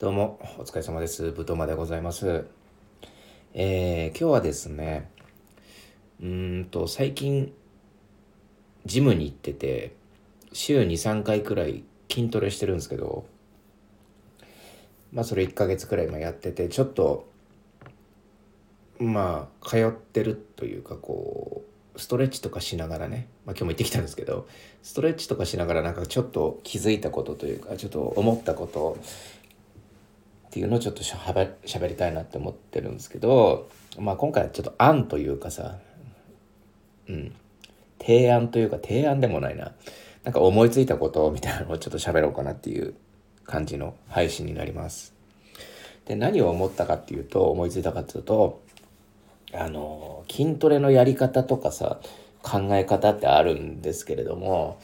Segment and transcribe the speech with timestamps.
[0.00, 1.30] どうも、お疲れ様です。
[1.30, 2.46] ぶとまでございます。
[3.52, 5.10] えー、今日はですね、
[6.22, 7.52] うんと、最近、
[8.86, 9.94] ジムに行ってて、
[10.54, 13.26] 週2、3回くらい筋トレしてるんですけど、
[15.12, 17.28] まあ、それ1ヶ月くらい今やってて、ちょっと、
[18.98, 21.62] まあ、通ってるというか、こ
[21.94, 24.48] う、ストレッチとかしながらね、まあ、今日も行ってきたんですけど、
[24.82, 28.96] ストレッチとかしながらなんかちょっと気づいたことというか、ちょっと思ったこと
[30.50, 33.68] っていうのをちょっとしゃべしゃべりたいなって思ってるんですけど、
[34.00, 35.78] まあ、今回はちょっと案というかさ、
[37.08, 37.32] うん、
[38.00, 39.70] 提案というか提案でもないな
[40.24, 42.94] なんか思いついたことみたいなのをちょっと喋ろうかなっていう
[43.44, 45.14] 感じの配信になります。
[46.06, 48.60] で何を思ったかっていうと思いついたかっていうと
[49.52, 52.00] あの筋トレのやり方とかさ
[52.42, 54.80] 考え方ってあるんですけれども、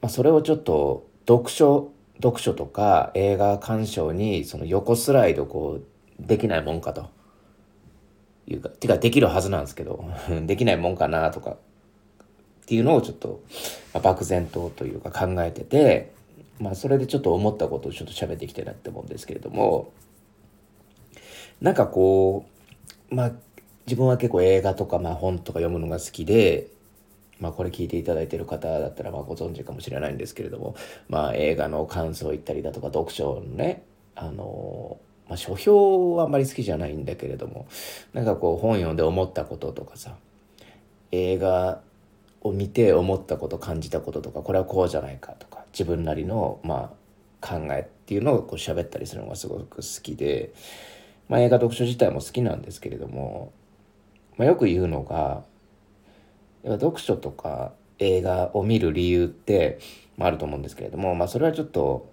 [0.00, 7.14] まあ、それをちょっと読書読書とか映画鑑賞にその横スライドこうできないもんかと。
[8.48, 10.04] いうかてかできるはずなんですけど
[10.46, 11.52] できないもんかなとか。
[11.52, 13.42] っていうのをちょっと、
[14.02, 16.12] 漠然とというか考えてて
[16.58, 19.92] まあそれでちょっと思ったことをちょっと喋っていきたいなって思うんですけれども。
[21.60, 22.44] なんかこ
[23.10, 23.32] うまあ
[23.86, 26.68] 自分は結構映画とかまあ本とか読むのが好きで
[27.40, 30.74] まあこれ聞いていただいてる方だったらまあご存知かもしれないんですけれども
[31.08, 33.84] まあ映画の感想を言ったりだとか読書のね
[34.14, 34.98] あの
[35.28, 37.66] まあ書評はあんまり好きじゃないんだけれども
[38.12, 40.16] なんかこう本読んで思ったこととかさ
[41.12, 41.80] 映画
[42.42, 47.06] を見て思ったこと感じたこととかこれはこうじゃないかとか自分なりのまあ
[47.46, 50.52] 考えっていうのをこう喋ったりするのがすごく好きで、
[51.28, 53.52] まあ、映画読書自体も好きなんですけれども、
[54.36, 55.42] まあ、よく言うのが
[56.72, 59.78] 読書とか映画を見る理由って、
[60.16, 62.10] まあ、あると思うんですけれども、まあ、それはちょっと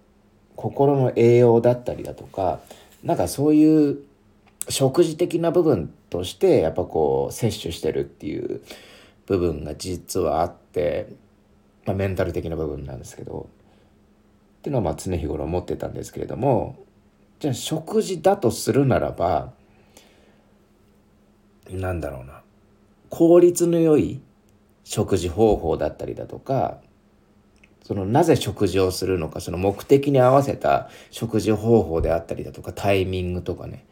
[0.56, 2.60] 心の栄養だったりだとか
[3.04, 4.00] なんかそういう
[4.70, 8.62] 食事的な部分としてやっぱこう摂取してるっていう
[9.26, 11.10] 部分が実はあって、
[11.86, 13.50] まあ、メンタル的な部分なんですけど
[14.60, 16.77] っていうのはまあ常日頃思ってたんですけれども
[17.39, 19.52] じゃあ食事だとするならば
[21.70, 22.42] なんだろうな
[23.10, 24.22] 効率の良い
[24.83, 26.77] 食事方法だったりだとか
[27.83, 33.86] そのなぜ食事をするのかその目的に合わせた食事方法であったりだとかタイミングとかね、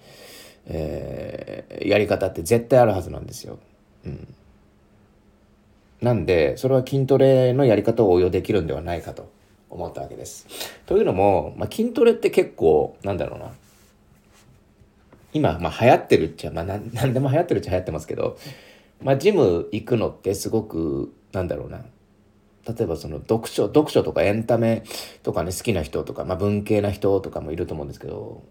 [0.65, 3.59] えーやり方って絶対あるはずなんですよ。
[4.05, 4.33] うん、
[6.01, 9.31] なんでそれは筋トレのやり方を応用できるんではないかと
[9.69, 10.47] 思ったわけです。
[10.85, 13.51] というのも、まあ、筋トレって結構なんだろうな
[15.33, 18.37] 今、まあ、流行ってるっちゃ、まあ、なんなんでも流行ってるっちゃ流行ってますけど、
[19.01, 21.83] まあ、ジム行くのってすごくなんだろうな。
[22.67, 24.83] 例えばその読書読書とかエンタメ
[25.23, 28.43] とかね好きな人とか、まあ、文系な人とかもいると思うんですけど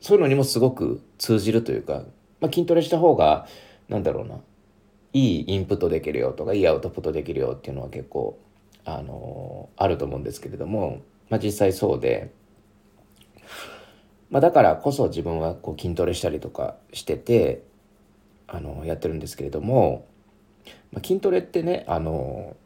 [0.00, 2.02] そういうのにもすごく通じるというか、
[2.40, 3.46] まあ、筋トレした方が
[3.88, 4.40] なんだろうな。
[5.12, 8.38] いいインプットできるよとかいいアウトプットできるよっていうのは結構
[8.84, 12.32] あのあると思うんですけれども、まあ、実際そうで、
[14.30, 17.62] まあ、だからこそ自分はこう筋トレしたりとかしてて
[18.46, 20.06] あのやってるんですけれども、
[20.92, 22.56] まあ、筋トレってねあの、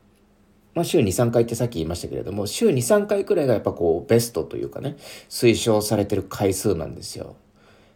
[0.75, 4.97] まあ、週23回ってさっき言いましたけれども週23回くらいがやっぱこうベストというかね
[5.29, 7.37] 推奨されてる回数なんですよ。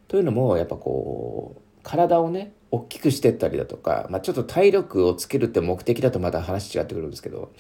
[0.09, 7.53] というのもやっぱこう体をね大きくしてったりだとか、まあ、ちょっと体力をつけるって目的だとまた話違ってくるんですけど、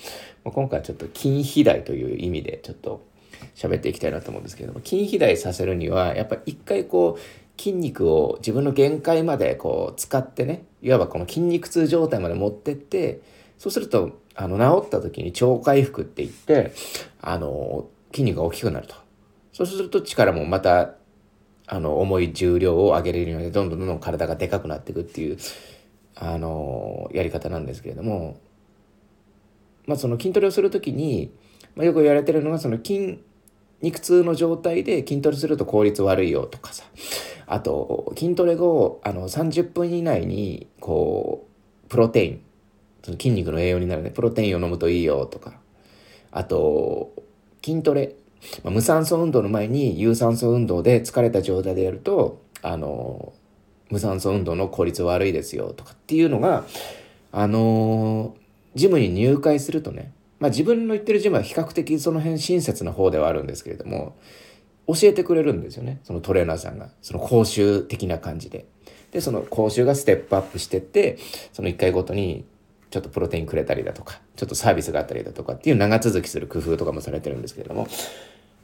[0.44, 3.04] まあ、今回はちょっと筋肥大という意味でちょっと
[3.54, 7.20] 喋っていきたいなと思うんですけれども筋肥大させるにはやっぱ一回こう
[7.60, 13.20] 筋肉を自分の限界までこう使ってねいわばこの筋肉痛状態まで持ってって
[13.58, 16.72] そうするとあの治った時に超回復って言って
[17.20, 18.94] あの筋肉が大きくなると。
[19.52, 20.94] そうすると力もまた
[21.66, 25.36] あの重い重量を上げれるようにどんどんどんどん体がでかくなっていくっていう
[26.14, 28.40] あのやり方なんですけれども、
[29.86, 31.30] まあ、その筋トレをする時に、
[31.76, 33.22] まあ、よく言われてるのがその筋
[33.82, 36.84] 肉痛の状態で筋トレすると効率悪いよとかさ
[37.52, 41.48] あと筋トレ後あの30分以内にこ
[41.84, 42.42] うプロテイン
[43.02, 44.10] その筋肉の栄養になるね。
[44.10, 45.54] プロテインを飲むといいよとか。
[46.30, 47.12] あと
[47.64, 48.14] 筋トレ。
[48.62, 53.34] まあ、無酸素運動の前に有酸素運動で疲れた状態でやるとあの
[53.90, 55.92] 無酸素運動の効率悪いですよとか。
[55.92, 56.64] っていうのが
[57.32, 58.36] あの
[58.76, 64.14] ジムに入会するとね、まあ、自分の言ってるジムは比較的その辺親切な方ではあるんですけれども
[64.94, 68.66] 教えてくれるんですよねそのトレーナーさんがその講習的な感じで。
[69.12, 71.18] でその講習がステップアップしてって
[71.52, 72.44] その1回ごとに
[72.90, 77.88] ちょっとプロテインくれたりだとかちょっとサービスがあったりだとかっていう長続きする工夫とかもされてるんですけれども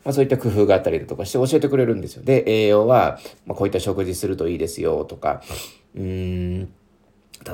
[0.06, 2.22] まあ、そういった工夫があったりだとかして教えてくれるんですよ。
[2.22, 5.42] で、栄養は、ま、こういった食事するといいですよとか、
[5.96, 6.68] うん、例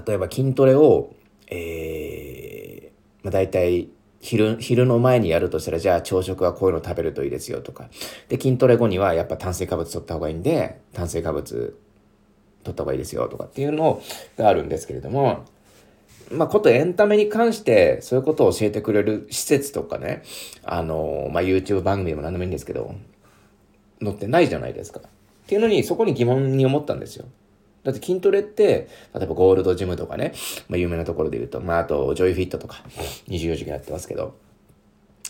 [0.08, 1.14] えば筋トレを、
[1.48, 3.88] えー、まあ、大体
[4.22, 7.90] 昼、昼の前にやるとしたら、じゃあ朝食はこういうの食べるといいですよとか。
[8.28, 11.76] で、筋トレ後にはやっぱ炭水化物取った方がいいんで、炭水化物
[12.62, 14.00] 取った方がいいですよとかっていうの
[14.38, 15.44] があるんですけれども、
[16.30, 20.22] まあ、ことエンタメに関してそういうことを教えてくれる施設とかね、
[20.62, 22.94] あの、まあ、YouTube 番組でも何でもいいんですけど、
[24.00, 25.00] 載ってないじゃないですか。
[25.00, 25.02] っ
[25.48, 27.26] ていうのに、そこに疑問に思ったんですよ。
[27.84, 30.34] だって筋トレって、例えばゴールドジムとかね、
[30.68, 32.82] まあ、有名なところで言うと、まあ、あと、ジョイフィットとか、
[33.28, 34.36] 24時間やってますけど、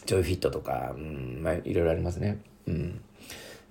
[0.04, 2.42] ジョイフィットとか、うん、まあ、いろいろありますね。
[2.66, 3.00] うん。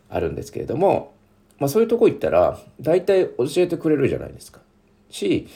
[0.10, 1.14] あるんですけれども、
[1.60, 4.62] まあ、そういうとこ行ったら、大体教えてくれるじゃないですか。
[5.10, 5.48] し、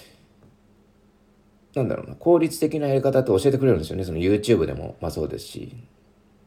[1.74, 4.06] なんだろうな、効率的なやり方って教えてくれるんですよね。
[4.06, 5.76] その YouTube でも、まあそうですし。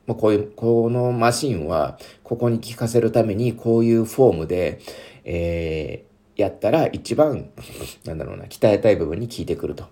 [0.06, 4.80] まあ、こういう、このマシンは、ここに効かせるために、こういうフォームで、
[5.24, 6.07] えー、
[6.38, 7.50] やったら一番、
[8.06, 9.84] なんだろうな、鍛えたい部分に効いてくると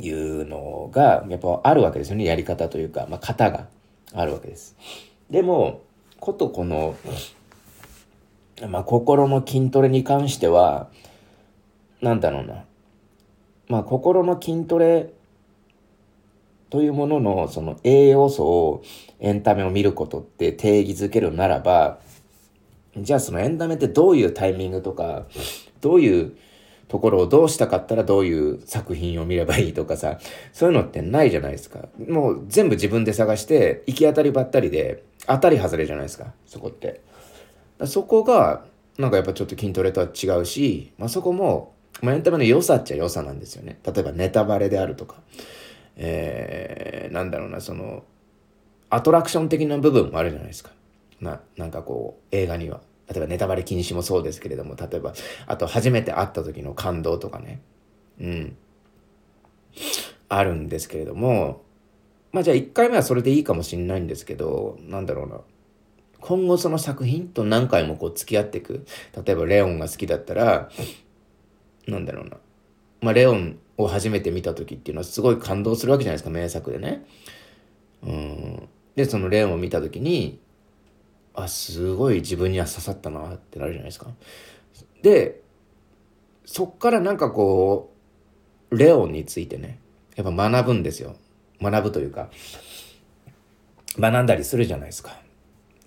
[0.00, 2.24] いうのが、やっぱあるわけですよね。
[2.24, 3.66] やり方というか、まあ、型が
[4.14, 4.76] あるわけです。
[5.28, 5.80] でも、
[6.20, 6.94] ことこの、
[8.68, 10.88] まあ、心の筋トレに関しては、
[12.00, 12.64] なんだろうな、
[13.68, 15.10] まあ、心の筋トレ
[16.70, 18.82] というもののその栄養素を
[19.20, 21.98] エンタメを見ることって定義づけるならば
[22.96, 25.26] じゃあそのエンタメってどういうタイミングとか
[25.80, 26.36] どういう
[26.88, 30.18] ところをどうしたかったらどういう作品を見ればいいとかさ
[30.52, 37.00] そういうのってないじゃないですかもう全部自分で探して行き当たりばったりで当たり外れじゃないですかそこって
[37.86, 38.64] そこが
[38.98, 43.78] なんかやっぱちょっと筋トレとは違うし、まあ、そこもまあ、エンタメの良さっちゃ良さなんですよね。
[43.84, 45.16] 例えばネタバレであるとか、
[45.96, 48.04] えー、なんだろうな、その、
[48.90, 50.70] アトラクション的な部分もあるじゃないですか。
[51.20, 52.80] まあ、なんかこう、映画には。
[53.08, 55.12] 例えばネタバレ禁止もそうですけれども、例えば、
[55.46, 57.60] あと初めて会った時の感動とかね。
[58.20, 58.56] うん。
[60.28, 61.62] あるんですけれども、
[62.32, 65.40] まあじゃあ1回目はそれでいいかもしれないんですけど、なんだろうな。
[66.20, 68.86] 今後その作品と何回もこう付き合っていく。
[69.24, 70.70] 例えばレオンが好きだったら、
[71.86, 72.38] なんだろうな。
[73.02, 77.04] まあ、レオンを初めて見た時っていうのはすごい感動するわけじゃないですか、名作でね。
[78.02, 78.68] うん。
[78.96, 80.40] で、そのレオンを見た時に、
[81.34, 84.08] あ、すごい自分には刺さったなってなるじゃないですか。
[85.02, 85.42] で、
[86.44, 87.92] そっからなんかこ
[88.70, 89.78] う、レオンについてね、
[90.16, 91.16] やっぱ学ぶんですよ。
[91.60, 92.30] 学ぶというか、
[93.98, 95.16] 学んだりするじゃないですか。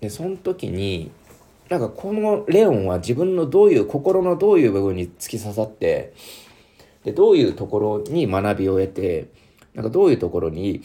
[0.00, 1.10] で、その時に、
[1.68, 6.14] なんかこのレオンは自分のどういう心のどういう部分に突き刺さって
[7.04, 9.28] でどういうところに学びを得て
[9.74, 10.82] なんかどういうところに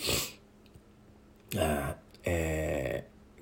[1.58, 1.96] あ、
[2.26, 2.73] えー、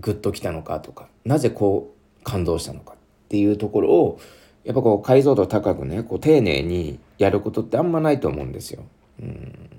[0.01, 2.95] グッときたのかとかなぜこう感動したのかっ
[3.29, 4.19] ていうところを
[4.63, 8.83] やっぱこう解像度高くねこう丁寧にやることってあんまないと思うんですよ。
[9.21, 9.69] うん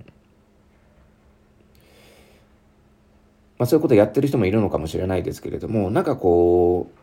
[3.59, 7.03] まあ、そういうことやってる人もいるのかもしれないですけれどもなんかこう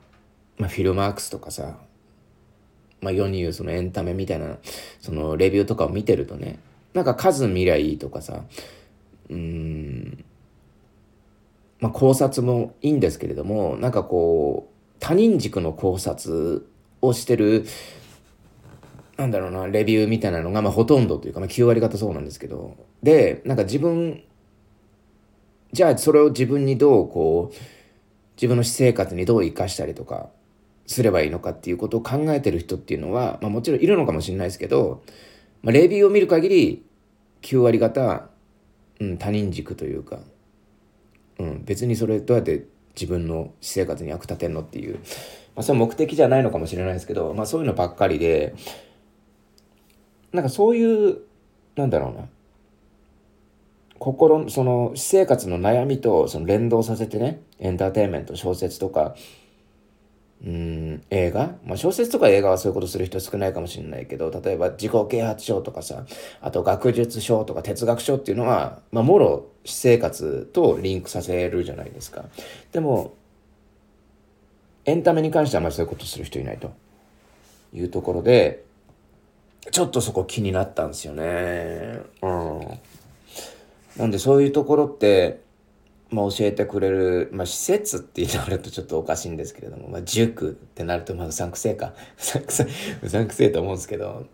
[0.59, 1.77] まあ、フィルマークスとかさ、
[3.01, 4.57] まあ、世に言うそのエンタメみたいな、
[4.99, 6.59] そのレビューとかを見てるとね、
[6.93, 8.43] なんか数見りゃいいとかさ、
[9.29, 10.08] うん、
[11.79, 16.67] まあ、考察もいいんですけれども、なんかこう、他人軸の考察
[17.01, 17.65] をしてる、
[19.17, 24.23] なんだろうな、レビューみたいなのが、まあ、ほとんどというか、まあ、9割方そうなんですけど、で、なんか自分、
[25.71, 27.55] じゃあそれを自分にどうこう、
[28.35, 30.29] 自分の私生活にどう生かしたりとか、
[30.89, 35.03] すればいいのかっていうことを考えてる人っていうのは、まあ、もちろんいるのかもしれないですけど、
[35.61, 36.85] まあ、レビューを見る限り
[37.43, 38.27] 9割方、
[38.99, 40.19] うん、他人軸というか、
[41.39, 42.65] うん、別にそれどうやって
[42.95, 44.95] 自分の私生活に役立てんのっていう、
[45.55, 48.53] まあ、それ目的じゃないのかもしれないですけど、まあ、そういうのばっかりで
[50.31, 51.19] なんかそういう
[51.75, 52.27] なんだろうな。
[53.99, 59.13] 心その私生活の悩みとその連動させてねエンターテインメント小説とか
[60.45, 66.05] うん映画、まあ、小説とか映画はそういうことする人少ないかもしれないけど例えば自己啓発書とかさ
[66.41, 72.23] あと学術書とか哲学書っていうのは、まあ、もろ私生活とリンクさせるじゃないですか。
[72.71, 73.13] でも
[74.85, 76.71] エンタメに関してはあまりそういうことする人いないと。
[77.73, 78.63] いうところで
[79.71, 81.99] ちょっとそこ気になったんですよね。
[82.21, 82.61] うん。
[83.97, 85.41] なんでそういうところって
[86.11, 91.93] まあ、教えてくれる、まあ、施設って言われるとちょっとおかしいんですけれども、まあ、塾ってなると、まあ、うさんくせえか。
[92.17, 92.67] うさんくせえ、
[93.05, 94.25] うさんくせえと思うんですけど、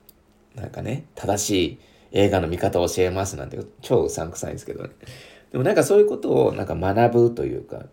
[0.55, 1.79] なんかね、正しい
[2.11, 4.89] 映画の見方を教えますなんて、超うさんくさいんですけどね。
[5.51, 7.85] でもなんかそういうことをなんか学ぶというか、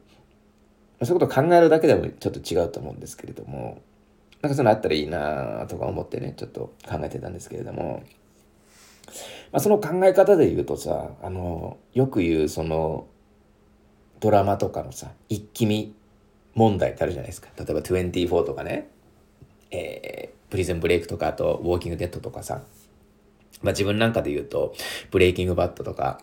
[1.04, 3.82] そういうことを考えるだけでもちょっと違うと思うんですけれども
[4.40, 8.02] なんかそういうのあったらいいなとか思ってねちょっと考えてたんですけれども、
[9.52, 13.06] まあ、その考え方で言うとさあのよく言うその
[14.22, 15.94] ドラマとかのさ一気見
[16.54, 17.48] 問題ってあるじゃないですか。
[17.58, 18.88] 例えば24とかね。
[19.70, 22.62] えー、プリズンブレイクとかあとウォーキングデッドとかさ。
[23.62, 24.74] まあ自分なんかで言うと
[25.10, 26.20] ブレイキングバットとか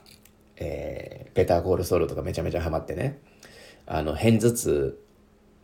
[0.60, 3.20] えー、ペターコールソウルとかめちゃめちゃハマってね。
[3.86, 5.00] あの片頭痛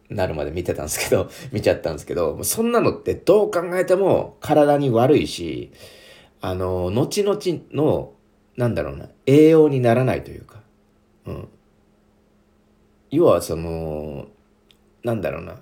[0.10, 5.72] なるまで見てたんですけど 見ちゃったんですけどそんなのってどう考えても体に悪いし
[6.42, 7.40] あの後々
[7.72, 8.14] の
[8.56, 10.62] なんだろうな栄養にならないというか、
[11.26, 11.50] うん、
[13.16, 14.28] 要はその
[15.04, 15.58] なんだろうな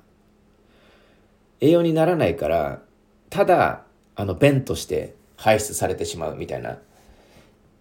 [1.62, 2.82] 栄養にならないから
[3.30, 3.84] ただ
[4.16, 6.78] あの便として排出されてしまうみたいな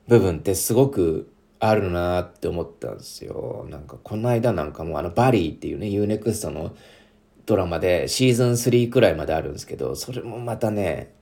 [0.08, 3.66] 部分ってすごくあるなって思ったんですよ。
[3.70, 6.74] なんかこの間なんかもあのバリーっていうね UNEXT の
[7.46, 11.12] ドラマでシーズン3くらいまであるんですけどそれもまたね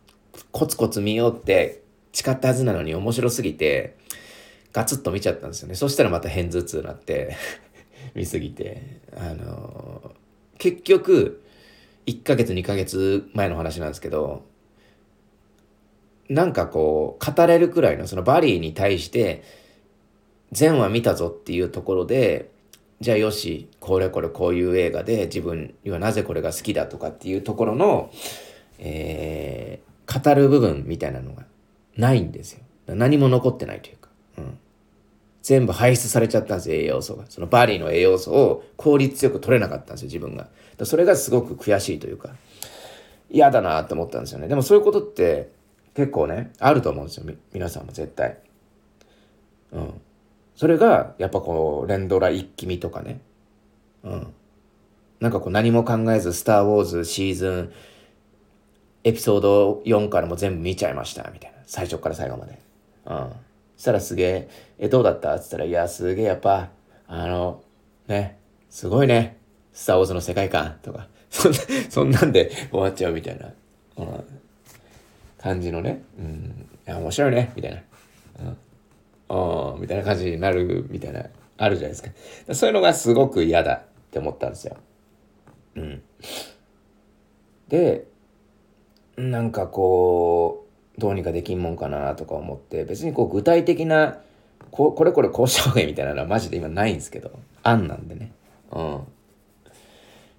[0.50, 3.96] コツコツ見ようって誓ったはずなのに面白すぎて
[4.72, 5.74] ガツッと見ちゃったんですよね。
[5.74, 7.36] そしたらまた片頭痛になって
[8.14, 10.12] 見すぎてあの
[10.58, 11.42] 結局
[12.06, 14.44] 1ヶ月2ヶ月前の話なんですけど
[16.28, 19.42] なんかこう語れるくらいのそのバリーに対して
[20.52, 22.50] 全話見たぞっていうところで、
[23.00, 28.10] じゃあよし、これこれこういう映画で自分にはなぜこれが好きだとかっていうところの、
[28.78, 31.44] えー、語る部分みたいなのが
[31.96, 32.60] ないんですよ。
[32.86, 33.99] 何も残ってないという。
[35.42, 37.24] 全部排出されちゃったんですよ、栄養素が。
[37.28, 40.48] そのバリーの栄養素を効率よく取れなかったんですよ、自分が。
[40.84, 42.30] それがすごく悔しいというか、
[43.30, 44.48] 嫌だなって思ったんですよね。
[44.48, 45.50] でもそういうことって
[45.94, 48.38] 結構ね、あると思うんですよ、皆さんも絶対。
[49.72, 50.00] うん。
[50.56, 53.20] それが、やっぱこう、連ドラ一気見とかね。
[54.04, 54.34] うん。
[55.20, 57.72] なんかこう何も考えず、スター・ウォーズシーズン、
[59.04, 61.58] エピソード4からも全部見ちゃいました、みたいな。
[61.66, 62.58] 最初から最後まで。
[63.06, 63.32] うん。
[63.80, 65.34] したらすげえ、え、どうだった？
[65.34, 66.68] っつったら、いや、すげえやっぱ、
[67.06, 67.62] あの、
[68.08, 68.36] ね、
[68.68, 69.38] すごいね。
[69.72, 71.58] スター・ウォーズの世界観とか、 そんな、
[71.88, 73.54] そんなんで終わっちゃうみたいな、
[73.96, 74.24] うん、
[75.38, 76.02] 感じのね。
[76.18, 76.68] うん。
[76.86, 77.78] いや、面白いね、みたいな。
[78.40, 78.56] うん
[79.32, 81.24] あみたいな感じになるみたいな、
[81.56, 82.54] あるじゃないですか。
[82.54, 84.76] そういうのがすごく嫌だって思ったんですよ。
[85.76, 86.02] うん。
[87.68, 88.04] で、
[89.16, 90.59] なんかこう、
[91.00, 94.20] どうにかできんもんかなとか思って、別にこう具体的な、
[94.70, 97.32] ここれこれこうした方がいいみたいなのは マジで今ないんですけど、
[97.64, 98.30] 案なんでね。
[98.70, 99.00] うん。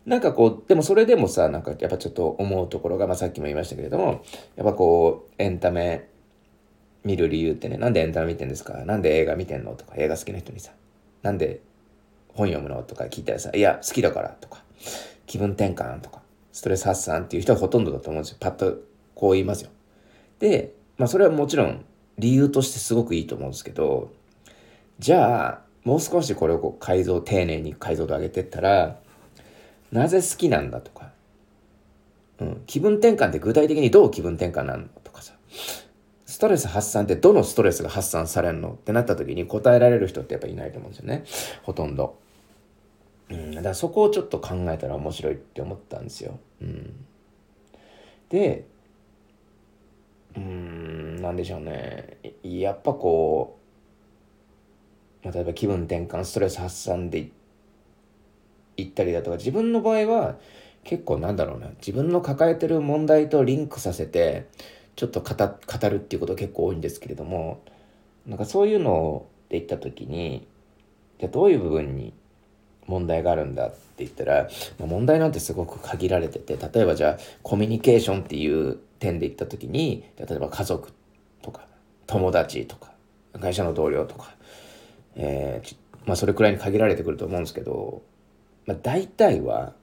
[0.05, 4.23] なんかこう、でもそれでもさ、なんかやっぱちょっと思うところが、まあさっきも言いましたけれども、
[4.55, 6.07] やっぱこう、エンタメ
[7.03, 8.85] 見る理由ってね、なんでエンタメ見てんですか？
[8.85, 9.73] なんで映画見てんの？
[9.73, 10.71] とか、映画好きな人にさ、
[11.23, 11.61] なんで
[12.33, 12.81] 本読むの？
[12.83, 14.63] とか聞いたらさ、いや、好きだからとか、
[15.27, 18.37] 気分転換とか、ストレス発散っていう人がほとんどだと思うんですよ。
[18.39, 18.77] パッと
[19.13, 19.69] こう言いますよ。
[20.41, 21.85] で、まあそれはもちろん
[22.17, 24.11] 理由としてすごくいいと思うんですけど、
[24.99, 28.99] じゃあ、もう少しこれをこう改造、丁寧に解像度上げてったら、
[29.91, 31.11] なぜ好きなんだとか、
[32.39, 35.33] うん、気分転換って具体的にどう気分転換なのとかさ、
[36.25, 41.23] ストレス発散ってどのストレスが発散されるのってなった時に答えられる人ってやっぱいないと思うんですよね。
[41.63, 42.17] ほとんど。
[43.29, 46.39] うん、だからそこをちょっと考えたら面白いって思ったんですよ。
[46.61, 47.05] うん、
[48.29, 48.65] で、
[50.35, 52.17] うん、なんでしょうね。
[52.43, 53.59] やっぱこ
[55.23, 57.29] う、例えば気分転換、ストレス発散で
[58.77, 60.37] いったりだとか、自分の場合は
[60.83, 64.47] 結構なんだろうな、自分の抱えてる問題とリンクさせて、
[64.95, 67.63] ちょっと語語るっていうこと結構多いんですけれども
[68.27, 70.47] なんかそういうので言った時に
[71.19, 72.13] じゃどういう部分に
[72.87, 80.93] 問題があるんだって言ったら、まあ、問題なんてすごく限られてて例えばじゃあコミュニケーションっていう点で言った時に例えば家族
[81.41, 81.65] とか
[82.07, 82.91] 友達とか
[83.41, 84.35] 会社の同僚とか、
[85.15, 88.03] えーまあ、それくらいに限られてくると思うんですけど、
[88.65, 89.73] まあ、大体は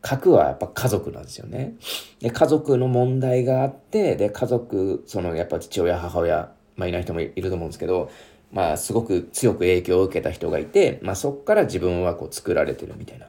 [0.00, 1.76] 核はやっぱ家族なんですよね。
[2.20, 8.10] で、家族の問題があって、で、家族、そのやっぱ父親、母親、まあいない人もいると思うんですけど、
[8.52, 13.28] まあすごく強く影響を受けた人がいて、まあそっから自分はこう作られてるみたいな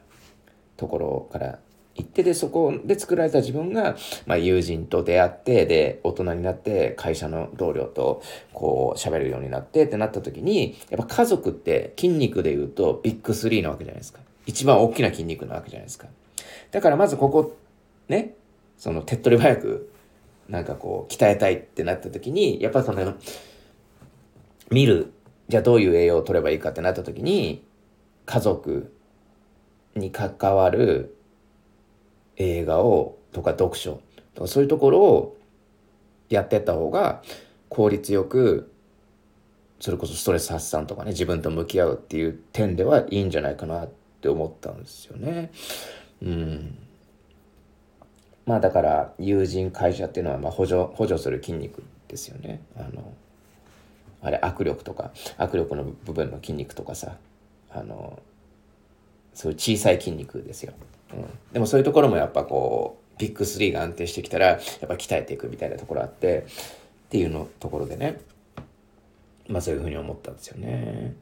[0.76, 1.58] ところから
[1.96, 8.22] 行って、で、そこで作られた自分が、まあ友人と出会って、で、大人になって会社の同僚と
[8.52, 14.20] こう喋るようになってってなった時に、やっぱ家族って筋肉で言うとビッグスリーなわけじゃないですか。
[14.46, 16.08] 一番大きな筋肉なわけじゃないですか。
[16.70, 17.56] だからまずここ、
[18.08, 18.34] ね、
[18.76, 19.90] その手っ取り早く、
[20.48, 23.14] なんかこう、鍛えたいってなった時に、やっぱその、
[24.70, 25.12] 見る、
[25.48, 27.64] じゃあどういう栄養を取ればいいかってなった時に、
[28.26, 28.92] 家族
[29.94, 31.15] に関わる
[32.36, 34.00] 映画をとか読書
[34.34, 35.36] とかそういうところを
[36.28, 37.22] やってった方が
[37.68, 38.70] 効率よく
[39.80, 43.90] それこそストレス発散とかね自分と向き合うっていう点ではいいんじゃないかなっ
[44.20, 45.50] て思ったんですよね。
[46.22, 46.78] うん、
[48.46, 52.62] まあだから友人会社っていうのはまあ補助補助する筋肉ですよね。
[52.76, 53.12] あの
[54.22, 57.16] あれ握力とか握力の部分の筋肉とかさ
[57.70, 58.18] あの
[59.34, 60.72] そういう小さい筋肉ですよ。
[61.12, 64.58] うん、でもそういうところもやっぱこうビッグ3が安定してきたらやっ
[64.88, 66.46] ぱ鍛えていくみたいなところあって
[67.06, 68.20] っていうのところでね
[69.48, 71.14] まあそういうふうに思ったんですよね。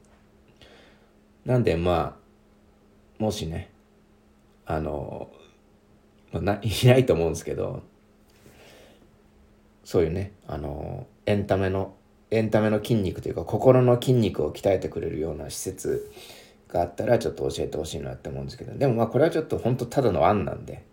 [1.44, 3.70] なんでまあもしね
[4.66, 5.28] あの、
[6.32, 7.82] まあ、な いないと思うんですけど
[9.84, 11.94] そういうねあのエンタメの
[12.30, 16.10] エンタメの筋肉というか心の筋肉を鍛えてくれるような施設
[16.74, 20.84] があったらちょっと教えてほしいなって思うんですけどでもまあこれはちょっと本当ただの案なんで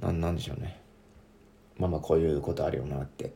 [0.00, 0.80] なんなんでしょうね
[1.76, 3.34] まあまあこういうことあるよなって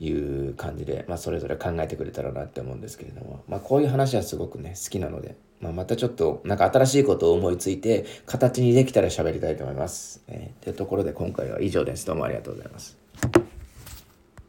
[0.00, 10.22] いう感じで、まあ、それぞれ考えてくれたらなって思うんですけれども、まあ、こういう話はすごくね好きなので、まあ、またちょっとなんか新しいことを思いついて形にできたら喋りたいと思います。
[10.28, 12.04] えー、というところで今回は以上です。
[12.04, 13.05] どうもありがとうございます。